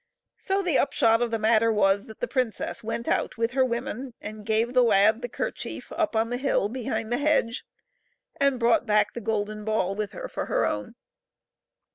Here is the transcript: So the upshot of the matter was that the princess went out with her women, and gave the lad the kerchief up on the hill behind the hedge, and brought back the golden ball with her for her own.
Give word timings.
So 0.39 0.63
the 0.63 0.79
upshot 0.79 1.21
of 1.21 1.29
the 1.29 1.37
matter 1.37 1.71
was 1.71 2.07
that 2.07 2.21
the 2.21 2.27
princess 2.27 2.83
went 2.83 3.07
out 3.07 3.37
with 3.37 3.51
her 3.51 3.63
women, 3.63 4.15
and 4.19 4.47
gave 4.47 4.73
the 4.73 4.81
lad 4.81 5.21
the 5.21 5.29
kerchief 5.29 5.91
up 5.91 6.15
on 6.15 6.31
the 6.31 6.37
hill 6.37 6.69
behind 6.69 7.11
the 7.13 7.19
hedge, 7.19 7.63
and 8.37 8.59
brought 8.59 8.87
back 8.87 9.13
the 9.13 9.21
golden 9.21 9.63
ball 9.63 9.93
with 9.93 10.13
her 10.13 10.27
for 10.27 10.47
her 10.47 10.65
own. 10.65 10.95